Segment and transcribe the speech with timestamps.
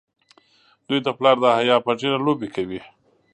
[0.87, 2.81] دوی د پلار د حیا په ږیره لوبې کوي.